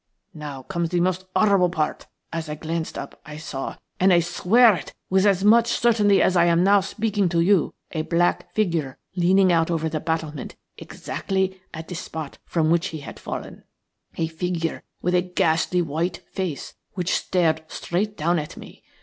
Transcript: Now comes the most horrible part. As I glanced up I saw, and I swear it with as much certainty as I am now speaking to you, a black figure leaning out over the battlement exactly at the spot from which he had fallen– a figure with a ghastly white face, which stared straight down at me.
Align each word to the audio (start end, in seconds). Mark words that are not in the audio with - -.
Now 0.33 0.63
comes 0.63 0.89
the 0.89 0.99
most 0.99 1.25
horrible 1.35 1.69
part. 1.69 2.07
As 2.33 2.49
I 2.49 2.55
glanced 2.55 2.97
up 2.97 3.21
I 3.23 3.37
saw, 3.37 3.75
and 3.99 4.11
I 4.11 4.19
swear 4.19 4.73
it 4.75 4.95
with 5.11 5.27
as 5.27 5.43
much 5.43 5.67
certainty 5.67 6.23
as 6.23 6.35
I 6.35 6.45
am 6.45 6.63
now 6.63 6.79
speaking 6.79 7.29
to 7.29 7.39
you, 7.39 7.75
a 7.91 8.01
black 8.01 8.51
figure 8.55 8.97
leaning 9.15 9.51
out 9.51 9.69
over 9.69 9.89
the 9.89 9.99
battlement 9.99 10.55
exactly 10.75 11.61
at 11.71 11.87
the 11.87 11.93
spot 11.93 12.39
from 12.47 12.71
which 12.71 12.87
he 12.87 13.01
had 13.01 13.19
fallen– 13.19 13.63
a 14.17 14.25
figure 14.25 14.81
with 15.03 15.13
a 15.13 15.21
ghastly 15.21 15.83
white 15.83 16.17
face, 16.31 16.73
which 16.93 17.13
stared 17.15 17.63
straight 17.67 18.17
down 18.17 18.39
at 18.39 18.57
me. 18.57 18.83